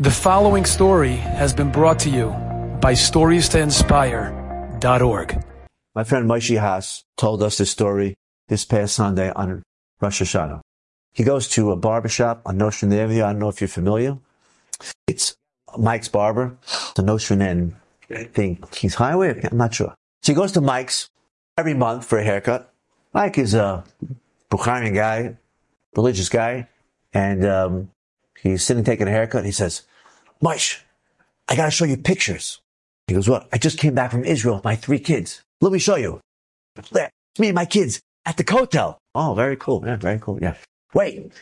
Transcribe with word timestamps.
The 0.00 0.12
following 0.12 0.64
story 0.64 1.16
has 1.16 1.52
been 1.52 1.72
brought 1.72 1.98
to 2.00 2.08
you 2.08 2.28
by 2.80 2.92
StoriesToInspire.org. 2.92 5.44
My 5.92 6.04
friend 6.04 6.30
Moshe 6.30 6.56
Haas 6.56 7.02
told 7.16 7.42
us 7.42 7.58
this 7.58 7.72
story 7.72 8.14
this 8.46 8.64
past 8.64 8.94
Sunday 8.94 9.32
on 9.34 9.64
Rosh 10.00 10.22
Hashanah. 10.22 10.60
He 11.12 11.24
goes 11.24 11.48
to 11.48 11.72
a 11.72 11.76
barbershop 11.76 12.42
on 12.46 12.58
Nostrand 12.58 12.94
Avenue. 12.94 13.24
I 13.24 13.32
don't 13.32 13.40
know 13.40 13.48
if 13.48 13.60
you're 13.60 13.66
familiar. 13.66 14.16
It's 15.08 15.34
Mike's 15.76 16.06
Barber, 16.06 16.56
the 16.94 17.02
Nostrand 17.02 17.42
End. 17.42 17.74
I 18.08 18.22
think 18.22 18.70
Kings 18.70 18.94
Highway. 18.94 19.40
I'm 19.50 19.58
not 19.58 19.74
sure. 19.74 19.96
So 20.22 20.30
he 20.30 20.36
goes 20.36 20.52
to 20.52 20.60
Mike's 20.60 21.08
every 21.56 21.74
month 21.74 22.04
for 22.04 22.18
a 22.18 22.22
haircut. 22.22 22.72
Mike 23.12 23.36
is 23.36 23.52
a 23.52 23.82
Bukharian 24.48 24.94
guy, 24.94 25.38
religious 25.96 26.28
guy, 26.28 26.68
and 27.12 27.44
um, 27.44 27.90
he's 28.40 28.62
sitting 28.62 28.84
taking 28.84 29.08
a 29.08 29.10
haircut. 29.10 29.44
He 29.44 29.50
says, 29.50 29.82
Moshe, 30.42 30.80
I 31.48 31.56
got 31.56 31.66
to 31.66 31.70
show 31.70 31.84
you 31.84 31.96
pictures. 31.96 32.60
He 33.06 33.14
goes, 33.14 33.28
what? 33.28 33.48
I 33.52 33.58
just 33.58 33.78
came 33.78 33.94
back 33.94 34.10
from 34.10 34.24
Israel 34.24 34.56
with 34.56 34.64
my 34.64 34.76
three 34.76 34.98
kids. 34.98 35.42
Let 35.60 35.72
me 35.72 35.78
show 35.78 35.96
you. 35.96 36.20
There, 36.92 37.10
It's 37.32 37.40
me 37.40 37.48
and 37.48 37.54
my 37.54 37.64
kids 37.64 38.00
at 38.24 38.36
the 38.36 38.44
hotel. 38.48 38.98
Oh, 39.14 39.34
very 39.34 39.56
cool. 39.56 39.82
Yeah, 39.84 39.96
very 39.96 40.18
cool. 40.20 40.38
Yeah. 40.40 40.54
Wait, 40.94 41.32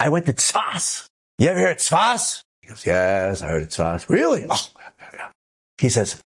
I 0.00 0.08
went 0.08 0.26
to 0.26 0.32
Tzfas. 0.32 1.06
You 1.38 1.48
ever 1.48 1.58
hear 1.58 1.70
of 1.70 1.76
Tzfas? 1.76 2.42
He 2.60 2.68
goes, 2.68 2.84
yes, 2.84 3.42
I 3.42 3.48
heard 3.48 3.62
of 3.62 3.68
Tzfas. 3.68 4.08
Really? 4.08 4.46
Oh, 4.48 4.66
yeah. 5.14 5.28
He 5.78 5.88
says, 5.88 6.20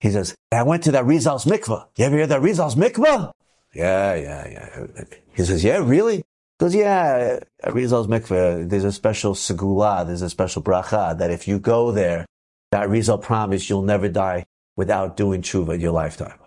he 0.00 0.10
says, 0.10 0.34
I 0.52 0.62
went 0.62 0.84
to 0.84 0.92
the 0.92 0.98
Arizal's 0.98 1.44
mikvah. 1.44 1.86
You 1.96 2.04
ever 2.04 2.16
hear 2.16 2.26
the 2.26 2.36
Arizal's 2.36 2.74
mikvah? 2.76 3.32
Yeah, 3.74 4.14
yeah, 4.14 4.48
yeah. 4.48 5.04
He 5.34 5.44
says, 5.44 5.64
yeah, 5.64 5.78
really? 5.78 6.22
Goes, 6.60 6.74
yeah, 6.74 7.40
Arizal's 7.64 8.06
mikveh, 8.06 8.68
there's 8.68 8.84
a 8.84 8.92
special 8.92 9.34
segula, 9.34 10.06
there's 10.06 10.22
a 10.22 10.30
special 10.30 10.62
bracha 10.62 11.18
that 11.18 11.32
if 11.32 11.48
you 11.48 11.58
go 11.58 11.90
there, 11.90 12.26
the 12.70 12.78
Arizal 12.78 13.20
promised 13.20 13.68
you'll 13.68 13.82
never 13.82 14.08
die 14.08 14.46
without 14.76 15.16
doing 15.16 15.42
tshuva 15.42 15.74
in 15.74 15.80
your 15.80 15.92
lifetime. 15.92 16.38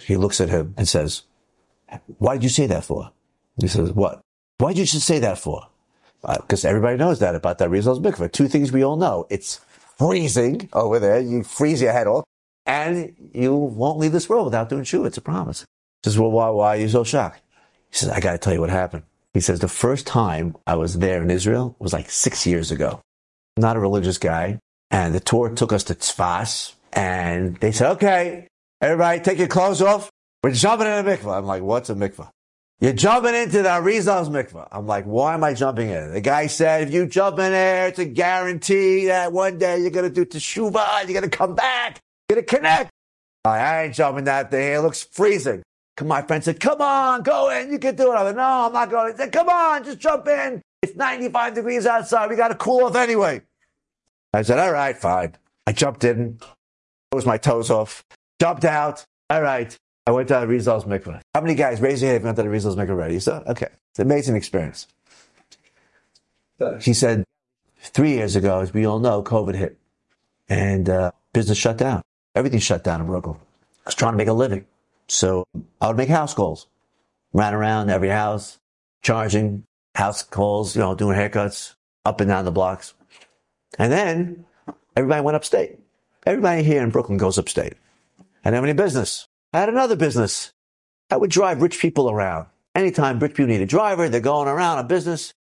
He 0.00 0.16
looks 0.16 0.40
at 0.40 0.48
him 0.48 0.74
and 0.76 0.88
says, 0.88 1.22
why 2.18 2.34
did 2.34 2.42
you 2.42 2.48
say 2.48 2.66
that 2.66 2.84
for? 2.84 3.12
He 3.60 3.68
says, 3.68 3.92
what? 3.92 4.20
Why 4.58 4.72
did 4.72 4.78
you 4.78 4.86
just 4.86 5.06
say 5.06 5.20
that 5.20 5.38
for? 5.38 5.68
Uh, 6.24 6.40
because 6.40 6.64
everybody 6.64 6.96
knows 6.96 7.20
that 7.20 7.36
about 7.36 7.58
the 7.58 7.66
Arizal's 7.66 8.00
mikveh. 8.00 8.32
Two 8.32 8.48
things 8.48 8.72
we 8.72 8.82
all 8.84 8.96
know. 8.96 9.26
It's 9.30 9.60
freezing 9.98 10.68
over 10.72 10.98
there. 10.98 11.20
You 11.20 11.44
freeze 11.44 11.80
your 11.80 11.92
head 11.92 12.08
off 12.08 12.24
and 12.66 13.14
you 13.32 13.54
won't 13.54 13.98
leave 13.98 14.12
this 14.12 14.28
world 14.28 14.46
without 14.46 14.68
doing 14.68 14.82
tshuva. 14.82 15.06
It's 15.06 15.18
a 15.18 15.20
promise. 15.20 15.64
He 16.02 16.10
says, 16.10 16.18
well, 16.18 16.32
why, 16.32 16.48
why 16.50 16.68
are 16.76 16.80
you 16.80 16.88
so 16.88 17.04
shocked? 17.04 17.40
He 17.90 17.98
says, 17.98 18.08
I 18.08 18.18
got 18.18 18.32
to 18.32 18.38
tell 18.38 18.52
you 18.52 18.60
what 18.60 18.70
happened. 18.70 19.04
He 19.34 19.40
says, 19.40 19.58
the 19.58 19.68
first 19.68 20.06
time 20.06 20.56
I 20.66 20.76
was 20.76 20.98
there 20.98 21.20
in 21.20 21.30
Israel 21.30 21.76
was 21.80 21.92
like 21.92 22.08
six 22.08 22.46
years 22.46 22.70
ago. 22.70 23.00
I'm 23.56 23.62
not 23.62 23.76
a 23.76 23.80
religious 23.80 24.16
guy. 24.16 24.60
And 24.90 25.14
the 25.14 25.20
tour 25.20 25.50
took 25.50 25.72
us 25.72 25.84
to 25.84 25.94
Tzfas 25.94 26.74
and 26.92 27.56
they 27.56 27.72
said, 27.72 27.90
okay, 27.92 28.46
everybody 28.80 29.20
take 29.20 29.38
your 29.38 29.48
clothes 29.48 29.82
off. 29.82 30.08
We're 30.44 30.52
jumping 30.52 30.86
in 30.86 30.92
a 30.92 31.02
mikvah. 31.02 31.36
I'm 31.36 31.46
like, 31.46 31.62
what's 31.62 31.90
a 31.90 31.94
mikvah? 31.94 32.30
You're 32.80 32.92
jumping 32.92 33.34
into 33.34 33.62
the 33.62 33.70
Arizal's 33.70 34.28
mikvah. 34.28 34.68
I'm 34.70 34.86
like, 34.86 35.04
why 35.04 35.34
am 35.34 35.42
I 35.42 35.54
jumping 35.54 35.88
in? 35.88 36.12
The 36.12 36.20
guy 36.20 36.46
said, 36.46 36.86
if 36.86 36.94
you 36.94 37.06
jump 37.06 37.38
in 37.38 37.52
there, 37.52 37.88
it's 37.88 37.98
a 37.98 38.04
guarantee 38.04 39.06
that 39.06 39.32
one 39.32 39.58
day 39.58 39.80
you're 39.80 39.90
going 39.90 40.12
to 40.12 40.14
do 40.14 40.24
teshuvah, 40.24 41.04
you're 41.04 41.18
going 41.18 41.28
to 41.28 41.36
come 41.36 41.54
back, 41.54 42.00
you're 42.28 42.36
going 42.36 42.46
to 42.46 42.56
connect. 42.56 42.90
I 43.44 43.84
ain't 43.84 43.94
jumping 43.94 44.24
that 44.24 44.50
thing. 44.50 44.74
It 44.74 44.78
looks 44.78 45.02
freezing. 45.02 45.62
My 46.02 46.22
friend 46.22 46.42
said, 46.42 46.58
come 46.58 46.80
on, 46.80 47.22
go 47.22 47.50
in. 47.50 47.70
You 47.70 47.78
can 47.78 47.94
do 47.94 48.12
it. 48.12 48.16
I 48.16 48.24
said, 48.24 48.36
no, 48.36 48.66
I'm 48.66 48.72
not 48.72 48.90
going. 48.90 49.12
He 49.12 49.16
said, 49.16 49.32
come 49.32 49.48
on, 49.48 49.84
just 49.84 50.00
jump 50.00 50.26
in. 50.26 50.60
It's 50.82 50.96
95 50.96 51.54
degrees 51.54 51.86
outside. 51.86 52.28
We 52.28 52.36
got 52.36 52.48
to 52.48 52.56
cool 52.56 52.84
off 52.86 52.96
anyway. 52.96 53.42
I 54.32 54.42
said, 54.42 54.58
all 54.58 54.72
right, 54.72 54.96
fine. 54.96 55.36
I 55.66 55.72
jumped 55.72 56.02
in, 56.02 56.40
closed 57.10 57.26
my 57.26 57.38
toes 57.38 57.70
off, 57.70 58.04
jumped 58.40 58.64
out. 58.64 59.04
All 59.30 59.40
right. 59.40 59.76
I 60.06 60.10
went 60.10 60.28
to 60.28 60.34
the 60.34 60.40
Arizal's 60.40 60.84
mikvah. 60.84 61.20
How 61.34 61.40
many 61.40 61.54
guys 61.54 61.80
raise 61.80 62.02
your 62.02 62.10
hand 62.10 62.16
if 62.16 62.22
you 62.22 62.26
went 62.26 62.36
to 62.36 62.42
the 62.42 62.48
Arizal's 62.48 62.76
mikvah 62.76 62.90
already? 62.90 63.20
So, 63.20 63.42
okay. 63.46 63.68
It's 63.90 64.00
an 64.00 64.06
amazing 64.06 64.36
experience. 64.36 64.88
He 66.80 66.92
said, 66.92 67.24
three 67.78 68.10
years 68.10 68.36
ago, 68.36 68.60
as 68.60 68.74
we 68.74 68.86
all 68.86 68.98
know, 68.98 69.22
COVID 69.22 69.54
hit 69.54 69.78
and 70.48 70.88
uh, 70.88 71.12
business 71.32 71.58
shut 71.58 71.78
down. 71.78 72.02
Everything 72.34 72.58
shut 72.58 72.82
down 72.82 73.00
in 73.00 73.06
Brooklyn. 73.06 73.36
I 73.36 73.86
was 73.86 73.94
trying 73.94 74.12
to 74.12 74.18
make 74.18 74.28
a 74.28 74.32
living. 74.32 74.66
So 75.08 75.44
I 75.80 75.88
would 75.88 75.96
make 75.96 76.08
house 76.08 76.34
calls. 76.34 76.66
Ran 77.32 77.54
around 77.54 77.90
every 77.90 78.08
house, 78.08 78.58
charging 79.02 79.64
house 79.94 80.22
calls, 80.22 80.76
you 80.76 80.82
know, 80.82 80.94
doing 80.94 81.16
haircuts 81.16 81.74
up 82.04 82.20
and 82.20 82.28
down 82.28 82.44
the 82.44 82.52
blocks. 82.52 82.94
And 83.78 83.92
then 83.92 84.44
everybody 84.96 85.22
went 85.22 85.36
upstate. 85.36 85.78
Everybody 86.26 86.62
here 86.62 86.82
in 86.82 86.90
Brooklyn 86.90 87.18
goes 87.18 87.38
upstate. 87.38 87.74
I 88.20 88.50
didn't 88.50 88.54
have 88.54 88.64
any 88.64 88.72
business. 88.72 89.26
I 89.52 89.60
had 89.60 89.68
another 89.68 89.96
business. 89.96 90.52
I 91.10 91.16
would 91.16 91.30
drive 91.30 91.62
rich 91.62 91.78
people 91.78 92.10
around. 92.10 92.46
Anytime 92.74 93.18
rich 93.18 93.32
people 93.32 93.46
need 93.46 93.60
a 93.60 93.66
driver, 93.66 94.08
they're 94.08 94.20
going 94.20 94.48
around 94.48 94.78
a 94.78 94.84
business. 94.84 95.32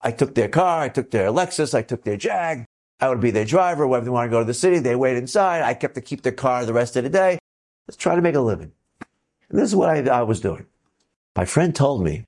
I 0.00 0.10
took 0.10 0.34
their 0.34 0.48
car, 0.48 0.82
I 0.82 0.88
took 0.88 1.10
their 1.10 1.28
Lexus, 1.28 1.74
I 1.74 1.82
took 1.82 2.02
their 2.02 2.16
Jag. 2.16 2.64
I 3.00 3.08
would 3.08 3.20
be 3.20 3.30
their 3.30 3.44
driver. 3.44 3.86
Whenever 3.86 4.04
they 4.04 4.10
want 4.10 4.30
to 4.30 4.30
go 4.30 4.40
to 4.40 4.44
the 4.44 4.54
city, 4.54 4.78
they 4.78 4.94
wait 4.94 5.16
inside. 5.16 5.62
I 5.62 5.74
kept 5.74 5.94
to 5.96 6.00
keep 6.00 6.22
their 6.22 6.32
car 6.32 6.64
the 6.64 6.72
rest 6.72 6.96
of 6.96 7.04
the 7.04 7.10
day. 7.10 7.38
Let's 7.88 7.96
try 7.96 8.14
to 8.14 8.22
make 8.22 8.36
a 8.36 8.40
living. 8.40 8.72
And 9.52 9.60
this 9.60 9.68
is 9.68 9.76
what 9.76 9.90
I, 9.90 10.00
I 10.10 10.22
was 10.22 10.40
doing. 10.40 10.66
My 11.36 11.44
friend 11.44 11.74
told 11.74 12.02
me, 12.02 12.24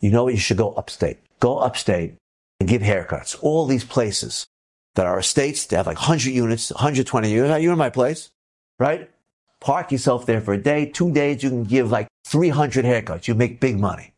you 0.00 0.10
know 0.10 0.24
what? 0.24 0.34
You 0.34 0.40
should 0.40 0.58
go 0.58 0.72
upstate. 0.72 1.18
Go 1.40 1.58
upstate 1.58 2.16
and 2.60 2.68
give 2.68 2.82
haircuts. 2.82 3.36
All 3.40 3.64
these 3.64 3.84
places 3.84 4.46
that 4.94 5.06
are 5.06 5.18
estates, 5.18 5.66
they 5.66 5.76
have 5.76 5.86
like 5.86 5.96
100 5.96 6.30
units, 6.30 6.70
120 6.70 7.30
units. 7.30 7.62
You're 7.62 7.72
in 7.72 7.78
my 7.78 7.90
place, 7.90 8.30
right? 8.78 9.08
Park 9.60 9.92
yourself 9.92 10.26
there 10.26 10.40
for 10.40 10.52
a 10.52 10.58
day, 10.58 10.86
two 10.86 11.10
days. 11.12 11.42
You 11.42 11.48
can 11.48 11.64
give 11.64 11.90
like 11.90 12.08
300 12.26 12.84
haircuts. 12.84 13.28
You 13.28 13.34
make 13.34 13.60
big 13.60 13.78
money. 13.78 14.12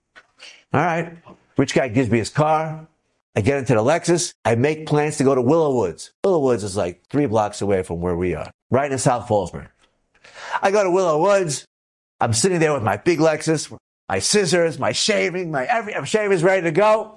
All 0.72 0.80
right. 0.80 1.16
Rich 1.56 1.74
guy 1.74 1.88
gives 1.88 2.10
me 2.10 2.18
his 2.18 2.30
car. 2.30 2.86
I 3.36 3.42
get 3.42 3.58
into 3.58 3.74
the 3.74 3.80
Lexus. 3.80 4.32
I 4.44 4.54
make 4.54 4.86
plans 4.86 5.18
to 5.18 5.24
go 5.24 5.34
to 5.34 5.42
Willow 5.42 5.74
Woods. 5.76 6.10
Willow 6.24 6.40
Woods 6.40 6.64
is 6.64 6.76
like 6.76 7.02
three 7.10 7.26
blocks 7.26 7.60
away 7.60 7.82
from 7.82 8.00
where 8.00 8.16
we 8.16 8.34
are, 8.34 8.50
right 8.70 8.90
in 8.90 8.98
South 8.98 9.28
Fallsburg. 9.28 9.68
I 10.62 10.70
go 10.70 10.82
to 10.82 10.90
Willow 10.90 11.20
Woods. 11.20 11.66
I'm 12.20 12.32
sitting 12.32 12.60
there 12.60 12.72
with 12.72 12.82
my 12.82 12.96
big 12.96 13.18
Lexus, 13.18 13.76
my 14.08 14.18
scissors, 14.18 14.78
my 14.78 14.92
shaving, 14.92 15.50
my 15.50 15.64
every 15.64 15.94
shaving's 16.06 16.42
ready 16.42 16.62
to 16.62 16.70
go. 16.70 17.16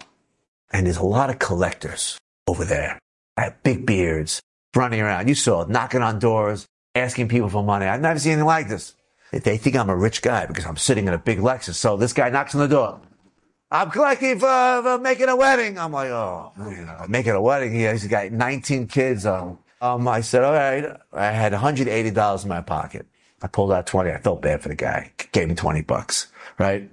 And 0.71 0.85
there's 0.85 0.97
a 0.97 1.03
lot 1.03 1.29
of 1.29 1.39
collectors 1.39 2.17
over 2.47 2.65
there. 2.65 2.99
I 3.38 3.43
have 3.43 3.63
big 3.63 3.85
beards 3.85 4.41
running 4.75 4.99
around. 4.99 5.27
You 5.27 5.35
saw 5.35 5.65
knocking 5.65 6.01
on 6.01 6.19
doors, 6.19 6.65
asking 6.95 7.29
people 7.29 7.49
for 7.49 7.63
money. 7.63 7.85
I've 7.85 8.01
never 8.01 8.19
seen 8.19 8.33
anything 8.33 8.45
like 8.45 8.67
this. 8.67 8.95
They 9.31 9.57
think 9.57 9.75
I'm 9.75 9.89
a 9.89 9.95
rich 9.95 10.21
guy 10.21 10.45
because 10.47 10.65
I'm 10.65 10.77
sitting 10.77 11.07
in 11.07 11.13
a 11.13 11.17
big 11.17 11.39
Lexus. 11.39 11.75
So 11.75 11.95
this 11.97 12.13
guy 12.13 12.29
knocks 12.29 12.53
on 12.53 12.61
the 12.61 12.67
door. 12.67 12.99
I'm 13.71 13.91
collecting 13.91 14.39
for, 14.39 14.81
for 14.81 14.97
making 14.97 15.29
a 15.29 15.35
wedding. 15.35 15.77
I'm 15.77 15.91
like, 15.91 16.09
oh, 16.09 16.51
making 17.07 17.33
a 17.33 17.41
wedding. 17.41 17.71
He, 17.71 17.85
he's 17.85 18.07
got 18.07 18.31
19 18.31 18.88
kids. 18.88 19.25
Um, 19.27 19.59
um, 19.81 20.07
I 20.07 20.21
said, 20.21 20.43
all 20.43 20.53
right. 20.53 20.85
I 21.13 21.27
had 21.27 21.53
$180 21.53 22.43
in 22.43 22.49
my 22.49 22.61
pocket. 22.61 23.05
I 23.41 23.47
pulled 23.47 23.72
out 23.72 23.88
20. 23.88 24.11
I 24.11 24.17
felt 24.17 24.41
bad 24.41 24.61
for 24.61 24.69
the 24.69 24.75
guy. 24.75 25.11
Gave 25.31 25.50
me 25.50 25.55
20 25.55 25.81
bucks, 25.81 26.27
right? 26.57 26.89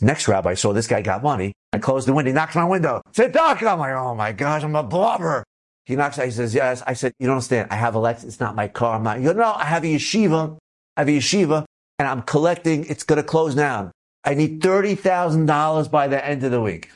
Next 0.00 0.28
rabbi 0.28 0.54
saw 0.54 0.72
this 0.72 0.86
guy 0.86 1.02
got 1.02 1.22
money. 1.22 1.52
I 1.72 1.78
closed 1.78 2.08
the 2.08 2.12
window. 2.12 2.30
He 2.30 2.34
knocks 2.34 2.56
on 2.56 2.62
my 2.62 2.68
window. 2.68 3.02
Said, 3.12 3.32
Doc. 3.32 3.62
I'm 3.62 3.78
like, 3.78 3.94
oh 3.94 4.14
my 4.14 4.32
gosh, 4.32 4.62
I'm 4.62 4.76
a 4.76 4.82
blubber. 4.82 5.44
He 5.84 5.96
knocks. 5.96 6.16
He 6.16 6.30
says, 6.30 6.54
yes. 6.54 6.82
I 6.86 6.94
said, 6.94 7.12
you 7.18 7.26
don't 7.26 7.34
understand. 7.34 7.68
I 7.70 7.76
have 7.76 7.94
a 7.94 7.98
Lexus. 7.98 8.24
It's 8.24 8.40
not 8.40 8.54
my 8.54 8.68
car. 8.68 8.96
I'm 8.96 9.02
not. 9.02 9.20
You 9.20 9.34
no, 9.34 9.52
I 9.52 9.64
have 9.64 9.84
a 9.84 9.88
yeshiva. 9.88 10.56
I 10.96 11.00
have 11.00 11.08
a 11.08 11.12
yeshiva 11.12 11.64
and 11.98 12.08
I'm 12.08 12.22
collecting. 12.22 12.86
It's 12.86 13.02
going 13.02 13.18
to 13.18 13.24
close 13.24 13.54
down. 13.54 13.90
I 14.24 14.34
need 14.34 14.62
$30,000 14.62 15.90
by 15.90 16.08
the 16.08 16.24
end 16.24 16.44
of 16.44 16.50
the 16.50 16.60
week. 16.60 16.90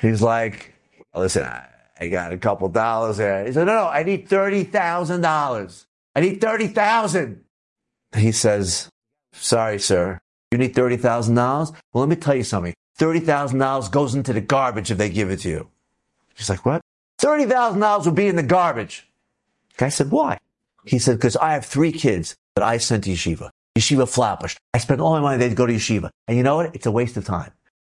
He's 0.00 0.20
like, 0.20 0.74
listen, 1.14 1.44
I, 1.44 1.66
I 1.98 2.08
got 2.08 2.32
a 2.32 2.36
couple 2.36 2.68
dollars 2.68 3.16
there. 3.16 3.46
He 3.46 3.52
said, 3.52 3.66
no, 3.66 3.74
no, 3.74 3.88
I 3.88 4.02
need 4.02 4.28
$30,000. 4.28 5.84
I 6.16 6.20
need 6.20 6.40
30,000. 6.40 7.43
He 8.14 8.32
says, 8.32 8.88
sorry, 9.32 9.78
sir. 9.78 10.20
You 10.50 10.58
need 10.58 10.74
$30,000? 10.74 11.34
Well, 11.92 12.00
let 12.02 12.08
me 12.08 12.16
tell 12.16 12.34
you 12.34 12.44
something. 12.44 12.74
$30,000 12.98 13.90
goes 13.90 14.14
into 14.14 14.32
the 14.32 14.40
garbage 14.40 14.90
if 14.90 14.98
they 14.98 15.10
give 15.10 15.30
it 15.30 15.40
to 15.40 15.48
you. 15.48 15.68
He's 16.34 16.48
like, 16.48 16.64
what? 16.64 16.80
$30,000 17.20 18.04
will 18.04 18.12
be 18.12 18.28
in 18.28 18.36
the 18.36 18.42
garbage. 18.42 19.08
Guy 19.76 19.88
said, 19.88 20.10
why? 20.10 20.38
He 20.84 20.98
said, 20.98 21.16
because 21.16 21.36
I 21.36 21.54
have 21.54 21.64
three 21.64 21.92
kids 21.92 22.36
that 22.54 22.64
I 22.64 22.78
sent 22.78 23.04
to 23.04 23.10
yeshiva. 23.10 23.50
Yeshiva 23.76 24.08
Flatbush. 24.08 24.56
I 24.72 24.78
spent 24.78 25.00
all 25.00 25.12
my 25.12 25.20
money 25.20 25.48
to 25.48 25.54
go 25.54 25.66
to 25.66 25.72
yeshiva. 25.72 26.10
And 26.28 26.36
you 26.36 26.44
know 26.44 26.56
what? 26.56 26.74
It's 26.74 26.86
a 26.86 26.92
waste 26.92 27.16
of 27.16 27.24
time. 27.24 27.50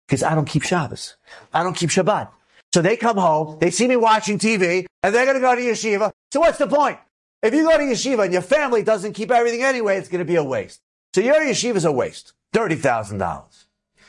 Because 0.06 0.22
I 0.22 0.34
don't 0.34 0.44
keep 0.44 0.62
Shabbos. 0.62 1.16
I 1.54 1.62
don't 1.62 1.76
keep 1.76 1.90
Shabbat. 1.90 2.28
So 2.72 2.82
they 2.82 2.96
come 2.96 3.16
home, 3.16 3.58
they 3.58 3.70
see 3.70 3.88
me 3.88 3.96
watching 3.96 4.38
TV, 4.38 4.86
and 5.02 5.14
they're 5.14 5.24
going 5.24 5.36
to 5.36 5.40
go 5.40 5.54
to 5.56 5.60
yeshiva. 5.60 6.12
So 6.32 6.40
what's 6.40 6.58
the 6.58 6.68
point? 6.68 6.98
If 7.42 7.54
you 7.54 7.62
go 7.68 7.76
to 7.78 7.84
yeshiva 7.84 8.24
and 8.24 8.32
your 8.32 8.42
family 8.42 8.82
doesn't 8.82 9.14
keep 9.14 9.30
everything 9.30 9.62
anyway, 9.62 9.96
it's 9.96 10.08
going 10.08 10.18
to 10.20 10.24
be 10.30 10.36
a 10.36 10.44
waste. 10.44 10.80
So 11.14 11.20
your 11.20 11.40
yeshiva 11.40 11.76
is 11.76 11.84
a 11.84 11.92
waste. 11.92 12.34
$30,000. 12.52 13.44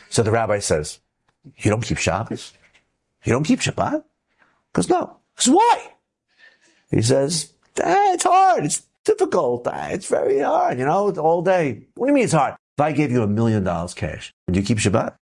So 0.09 0.23
the 0.23 0.31
rabbi 0.31 0.59
says, 0.59 0.99
you 1.57 1.71
don't 1.71 1.81
keep 1.83 1.97
Shabbos? 1.97 2.53
You 3.23 3.31
don't 3.33 3.43
keep 3.43 3.59
Shabbat? 3.59 4.03
Because 4.71 4.89
no. 4.89 5.17
Because 5.35 5.49
why? 5.51 5.87
He 6.89 7.01
says, 7.01 7.53
eh, 7.79 8.13
it's 8.13 8.23
hard. 8.23 8.65
It's 8.65 8.83
difficult. 9.05 9.65
Eh, 9.67 9.89
It's 9.93 10.07
very 10.07 10.39
hard, 10.39 10.77
you 10.79 10.85
know, 10.85 11.11
all 11.11 11.41
day. 11.41 11.83
What 11.95 12.07
do 12.07 12.11
you 12.11 12.15
mean 12.15 12.25
it's 12.25 12.33
hard? 12.33 12.55
If 12.77 12.81
I 12.81 12.91
gave 12.91 13.11
you 13.11 13.23
a 13.23 13.27
million 13.27 13.63
dollars 13.63 13.93
cash, 13.93 14.33
would 14.47 14.55
you 14.57 14.63
keep 14.63 14.77
Shabbat? 14.79 15.15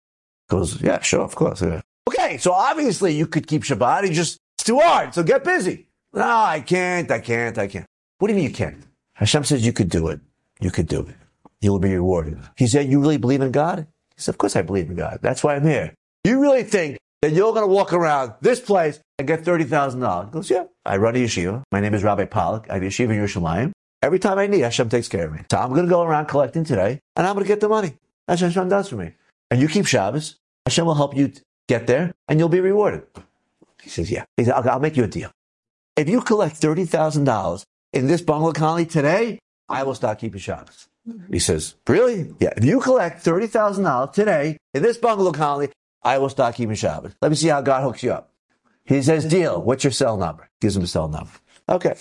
Goes, 0.48 0.80
yeah, 0.80 1.00
sure, 1.02 1.20
of 1.22 1.34
course. 1.34 1.60
yeah." 1.60 1.80
Okay, 2.08 2.38
so 2.38 2.52
obviously 2.52 3.12
you 3.14 3.26
could 3.26 3.46
keep 3.46 3.62
Shabbat. 3.64 4.04
He 4.04 4.10
just, 4.10 4.38
it's 4.56 4.64
too 4.64 4.78
hard, 4.80 5.12
so 5.14 5.22
get 5.22 5.44
busy. 5.44 5.86
No, 6.14 6.22
I 6.26 6.60
can't, 6.60 7.10
I 7.10 7.20
can't, 7.20 7.58
I 7.58 7.66
can't. 7.66 7.86
What 8.18 8.26
do 8.28 8.34
you 8.34 8.36
mean 8.36 8.48
you 8.50 8.54
can't? 8.54 8.82
Hashem 9.14 9.44
says 9.44 9.64
you 9.64 9.72
could 9.72 9.88
do 9.88 10.08
it. 10.08 10.20
You 10.60 10.72
could 10.72 10.88
do 10.88 11.00
it. 11.02 11.14
You 11.60 11.70
will 11.70 11.78
be 11.78 11.94
rewarded. 11.94 12.38
He 12.56 12.66
said, 12.66 12.88
you 12.88 13.00
really 13.00 13.16
believe 13.16 13.40
in 13.40 13.52
God? 13.52 13.86
He 14.16 14.22
said, 14.22 14.34
of 14.34 14.38
course 14.38 14.56
I 14.56 14.62
believe 14.62 14.90
in 14.90 14.96
God. 14.96 15.20
That's 15.22 15.44
why 15.44 15.54
I'm 15.54 15.64
here. 15.64 15.94
You 16.24 16.40
really 16.40 16.64
think 16.64 16.98
that 17.22 17.32
you're 17.32 17.52
going 17.52 17.66
to 17.66 17.72
walk 17.72 17.92
around 17.92 18.34
this 18.40 18.58
place 18.58 18.98
and 19.20 19.28
get 19.28 19.44
$30,000? 19.44 20.24
He 20.24 20.30
goes, 20.32 20.50
yeah. 20.50 20.64
I 20.84 20.96
run 20.96 21.14
a 21.14 21.18
yeshiva. 21.18 21.62
My 21.70 21.80
name 21.80 21.94
is 21.94 22.02
Rabbi 22.02 22.24
Pollock. 22.24 22.66
I 22.68 22.74
have 22.74 22.82
yeshiva 22.82 23.10
in 23.10 23.20
Yerushalayim. 23.20 23.70
Every 24.02 24.18
time 24.18 24.38
I 24.38 24.48
need, 24.48 24.60
Hashem 24.60 24.88
takes 24.88 25.08
care 25.08 25.26
of 25.26 25.32
me. 25.32 25.40
So 25.50 25.58
I'm 25.58 25.70
going 25.70 25.84
to 25.84 25.90
go 25.90 26.02
around 26.02 26.26
collecting 26.26 26.64
today 26.64 26.98
and 27.14 27.24
I'm 27.24 27.34
going 27.34 27.44
to 27.44 27.48
get 27.48 27.60
the 27.60 27.68
money. 27.68 27.94
That's 28.26 28.42
what 28.42 28.48
Hashem 28.52 28.68
does 28.68 28.88
for 28.88 28.96
me. 28.96 29.12
And 29.50 29.60
you 29.60 29.68
keep 29.68 29.86
Shabbos. 29.86 30.36
Hashem 30.66 30.86
will 30.86 30.94
help 30.94 31.16
you 31.16 31.32
get 31.68 31.86
there 31.86 32.14
and 32.28 32.40
you'll 32.40 32.48
be 32.48 32.60
rewarded. 32.60 33.02
He 33.80 33.90
says, 33.90 34.10
yeah. 34.10 34.24
He 34.36 34.44
said, 34.44 34.54
I'll, 34.54 34.68
I'll 34.70 34.80
make 34.80 34.96
you 34.96 35.04
a 35.04 35.08
deal. 35.08 35.30
If 35.96 36.08
you 36.08 36.20
collect 36.20 36.60
$30,000 36.60 37.64
in 37.92 38.06
this 38.06 38.22
bungalow 38.22 38.52
colony 38.52 38.86
today, 38.86 39.38
I 39.68 39.82
will 39.82 39.94
start 39.94 40.18
keeping 40.18 40.40
Shabbos. 40.40 40.88
He 41.30 41.38
says, 41.38 41.74
really? 41.86 42.34
Yeah. 42.38 42.52
If 42.56 42.64
you 42.64 42.80
collect 42.80 43.24
$30,000 43.24 44.12
today 44.12 44.58
in 44.74 44.82
this 44.82 44.98
bungalow 44.98 45.32
colony, 45.32 45.70
I 46.02 46.18
will 46.18 46.28
start 46.28 46.54
keeping 46.54 46.74
Shabbos. 46.74 47.14
Let 47.22 47.30
me 47.30 47.36
see 47.36 47.48
how 47.48 47.60
God 47.60 47.82
hooks 47.82 48.02
you 48.02 48.12
up. 48.12 48.30
He 48.84 49.02
says, 49.02 49.24
deal. 49.24 49.60
What's 49.60 49.84
your 49.84 49.90
cell 49.90 50.16
number? 50.16 50.48
Gives 50.60 50.76
him 50.76 50.82
a 50.82 50.86
cell 50.86 51.08
number. 51.08 51.30
Okay. 51.68 51.94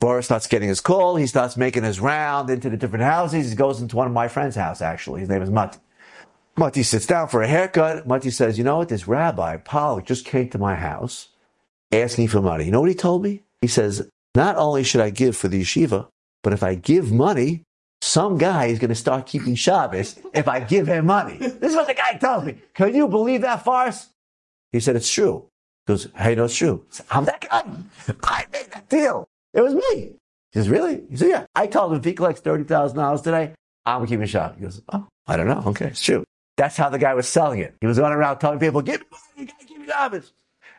Boris 0.00 0.26
starts 0.26 0.48
getting 0.48 0.68
his 0.68 0.80
call. 0.80 1.16
He 1.16 1.26
starts 1.28 1.56
making 1.56 1.84
his 1.84 2.00
round 2.00 2.50
into 2.50 2.68
the 2.68 2.76
different 2.76 3.04
houses. 3.04 3.50
He 3.50 3.56
goes 3.56 3.80
into 3.80 3.96
one 3.96 4.08
of 4.08 4.12
my 4.12 4.26
friend's 4.26 4.56
house, 4.56 4.82
actually. 4.82 5.20
His 5.20 5.28
name 5.28 5.42
is 5.42 5.50
Mati. 5.50 5.78
Mati 6.56 6.82
sits 6.82 7.06
down 7.06 7.28
for 7.28 7.42
a 7.42 7.48
haircut. 7.48 8.06
Mati 8.06 8.30
says, 8.30 8.58
you 8.58 8.64
know 8.64 8.78
what? 8.78 8.88
This 8.88 9.08
rabbi, 9.08 9.56
Pollock, 9.58 10.04
just 10.04 10.24
came 10.24 10.48
to 10.50 10.58
my 10.58 10.74
house 10.74 11.28
asking 11.92 12.28
for 12.28 12.42
money. 12.42 12.64
You 12.64 12.72
know 12.72 12.80
what 12.80 12.90
he 12.90 12.96
told 12.96 13.22
me? 13.22 13.42
He 13.60 13.68
says, 13.68 14.08
not 14.34 14.56
only 14.56 14.82
should 14.82 15.00
I 15.00 15.10
give 15.10 15.36
for 15.36 15.48
the 15.48 15.62
yeshiva, 15.62 16.08
but 16.42 16.52
if 16.52 16.62
I 16.62 16.74
give 16.74 17.12
money, 17.12 17.62
some 18.00 18.36
guy 18.36 18.66
is 18.66 18.78
going 18.78 18.88
to 18.88 18.94
start 18.94 19.26
keeping 19.26 19.54
Shabbos 19.54 20.18
if 20.34 20.48
I 20.48 20.60
give 20.60 20.88
him 20.88 21.06
money. 21.06 21.36
This 21.36 21.70
is 21.70 21.76
what 21.76 21.86
the 21.86 21.94
guy 21.94 22.18
tells 22.18 22.44
me. 22.44 22.56
Can 22.74 22.94
you 22.94 23.06
believe 23.06 23.42
that 23.42 23.64
farce? 23.64 24.08
He 24.72 24.80
said, 24.80 24.96
it's 24.96 25.10
true. 25.10 25.46
He 25.86 25.92
goes, 25.92 26.08
hey, 26.16 26.34
no, 26.34 26.44
it's 26.46 26.56
true. 26.56 26.84
Said, 26.90 27.06
I'm 27.10 27.24
that 27.26 27.42
guy. 27.48 27.62
I 28.24 28.46
made 28.52 28.70
that 28.72 28.88
deal. 28.88 29.26
It 29.54 29.60
was 29.60 29.74
me. 29.74 30.16
He 30.52 30.58
says, 30.58 30.68
really? 30.68 31.02
He 31.10 31.16
said, 31.16 31.28
yeah. 31.28 31.44
I 31.54 31.66
told 31.66 31.92
him 31.92 31.98
if 31.98 32.04
he 32.04 32.12
collects 32.12 32.40
$30,000 32.40 33.22
today, 33.22 33.54
I'm 33.84 34.06
keeping 34.06 34.26
Shabbos. 34.26 34.56
He 34.56 34.62
goes, 34.62 34.82
oh, 34.92 35.06
I 35.26 35.36
don't 35.36 35.46
know. 35.46 35.62
Okay, 35.66 35.86
it's 35.86 36.02
true. 36.02 36.24
That's 36.56 36.76
how 36.76 36.88
the 36.88 36.98
guy 36.98 37.14
was 37.14 37.28
selling 37.28 37.60
it. 37.60 37.74
He 37.80 37.86
was 37.86 37.98
going 37.98 38.12
around 38.12 38.38
telling 38.38 38.58
people, 38.58 38.82
give 38.82 39.00
me 39.00 39.06
money, 39.10 39.22
you 39.36 39.46
gotta 39.46 39.64
give 39.64 39.78
me 39.78 39.86
Shabbos. 39.86 40.32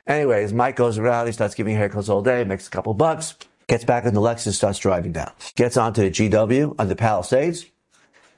Anyways, 0.06 0.52
Mike 0.54 0.76
goes 0.76 0.98
around, 0.98 1.28
he 1.28 1.32
starts 1.32 1.56
giving 1.56 1.78
haircuts 1.78 2.10
all 2.10 2.22
day, 2.22 2.44
makes 2.44 2.68
a 2.68 2.70
couple 2.70 2.94
bucks, 2.94 3.36
gets 3.68 3.86
back 3.86 4.04
in 4.06 4.14
the 4.14 4.20
Lexus, 4.20 4.52
starts 4.54 4.80
driving 4.80 5.14
down. 5.14 5.32
Gets 5.56 5.78
onto 5.78 6.02
the 6.02 6.12
GW 6.12 6.76
on 6.78 6.90
the 6.90 6.96
Palisades. 6.96 7.68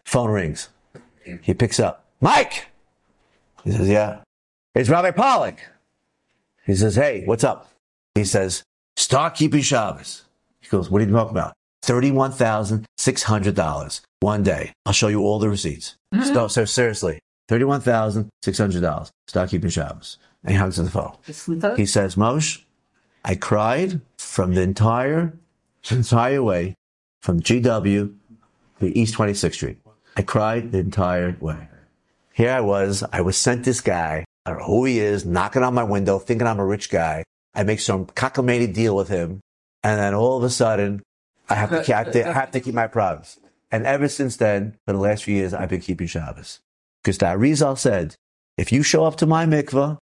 Phone 0.04 0.30
rings. 0.30 0.70
He 1.42 1.56
picks 1.56 1.80
up. 1.80 2.06
Mike! 2.22 2.68
He 3.64 3.72
says, 3.72 3.90
yeah. 3.90 4.20
It's 4.76 4.90
Rabbi 4.90 5.10
Pollock. 5.12 5.58
He 6.66 6.76
says, 6.76 6.96
hey, 6.96 7.24
what's 7.26 7.44
up? 7.44 7.72
He 8.14 8.26
says, 8.26 8.62
start 8.96 9.34
keeping 9.36 9.62
Shabbos. 9.62 10.24
He 10.62 10.70
goes, 10.70 10.92
what 10.92 11.02
are 11.02 11.06
you 11.06 11.12
talking 11.12 11.32
about? 11.32 11.54
$31,600 11.84 14.02
one 14.20 14.44
day. 14.44 14.74
I'll 14.86 14.94
show 14.94 15.08
you 15.08 15.22
all 15.22 15.40
the 15.40 15.50
receipts. 15.50 15.96
Mm-hmm. 16.14 16.32
So, 16.34 16.48
so 16.48 16.66
seriously, 16.66 17.20
$31,600. 17.50 19.10
Start 19.28 19.50
keeping 19.50 19.70
Shabbos. 19.70 20.18
And 20.45 20.51
he 20.51 20.57
hugs 20.57 20.77
the 20.77 20.89
phone. 20.89 21.15
He 21.75 21.86
says, 21.86 22.15
Moshe, 22.15 22.63
I 23.24 23.33
cried 23.36 24.01
from 24.18 24.53
the 24.53 24.62
entire, 24.62 25.33
entire 25.89 26.44
way 26.44 26.75
from 27.21 27.39
GW 27.39 28.15
to 28.80 28.97
East 28.97 29.15
26th 29.15 29.53
Street. 29.53 29.77
I 30.15 30.21
cried 30.21 30.71
the 30.71 30.77
entire 30.77 31.36
way. 31.42 31.68
Here 32.31 32.51
I 32.51 32.62
was. 32.62 33.03
I 33.12 33.21
was 33.21 33.38
sent 33.38 33.65
this 33.65 33.81
guy. 33.81 34.25
I 34.45 34.51
don't 34.51 34.59
know 34.59 34.65
who 34.65 34.86
he 34.86 35.00
is, 35.00 35.25
knocking 35.25 35.63
on 35.63 35.74
my 35.74 35.83
window, 35.83 36.19
thinking 36.19 36.47
I'm 36.47 36.59
a 36.59 36.65
rich 36.65 36.92
guy. 36.92 37.24
I 37.56 37.63
make 37.63 37.80
some 37.80 38.06
cockamamie 38.06 38.71
deal 38.71 38.95
with 38.95 39.07
him. 39.07 39.39
And 39.83 40.00
then 40.00 40.13
all 40.13 40.38
of 40.38 40.44
a 40.44 40.50
sudden, 40.51 41.01
I 41.50 41.56
have 41.56 41.69
to, 41.69 41.94
I 41.94 41.97
have 41.97 42.12
to, 42.12 42.30
I 42.30 42.33
have 42.33 42.51
to 42.51 42.59
keep 42.59 42.75
my 42.75 42.88
promise. 42.88 43.39
And 43.71 43.86
ever 43.86 44.07
since 44.07 44.38
then, 44.38 44.77
for 44.86 44.94
the 44.94 45.00
last 45.00 45.24
few 45.24 45.36
years, 45.36 45.53
I've 45.53 45.69
been 45.69 45.81
keeping 45.81 46.07
Shabbos. 46.07 46.59
Because 47.03 47.18
the 47.18 47.25
Arizal 47.25 47.77
said, 47.77 48.15
if 48.57 48.71
you 48.71 48.83
show 48.83 49.03
up 49.06 49.15
to 49.18 49.25
my 49.25 49.45
mikvah, 49.45 49.97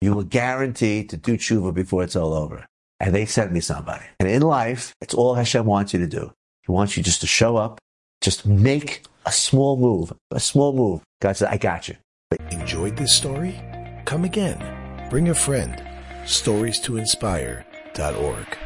you 0.00 0.14
will 0.14 0.24
guarantee 0.24 1.04
to 1.04 1.16
do 1.16 1.36
tshuva 1.36 1.74
before 1.74 2.02
it's 2.02 2.16
all 2.16 2.34
over. 2.34 2.66
And 3.00 3.14
they 3.14 3.26
sent 3.26 3.52
me 3.52 3.60
somebody. 3.60 4.04
And 4.18 4.28
in 4.28 4.42
life, 4.42 4.94
it's 5.00 5.14
all 5.14 5.34
Hashem 5.34 5.64
wants 5.64 5.92
you 5.92 6.00
to 6.00 6.06
do. 6.06 6.32
He 6.66 6.72
wants 6.72 6.96
you 6.96 7.02
just 7.02 7.20
to 7.20 7.26
show 7.26 7.56
up, 7.56 7.78
just 8.20 8.46
make 8.46 9.04
a 9.24 9.32
small 9.32 9.76
move, 9.76 10.12
a 10.30 10.40
small 10.40 10.72
move. 10.72 11.02
God 11.20 11.36
said, 11.36 11.48
I 11.48 11.56
got 11.56 11.88
you. 11.88 11.96
Enjoyed 12.50 12.96
this 12.96 13.14
story? 13.14 13.60
Come 14.04 14.24
again. 14.24 15.08
Bring 15.10 15.28
a 15.28 15.34
friend. 15.34 15.82
Stories 16.26 16.80
to 16.80 16.96
inspire.org. 16.98 18.58